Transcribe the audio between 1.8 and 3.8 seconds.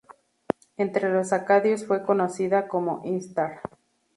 fue conocida como Ishtar.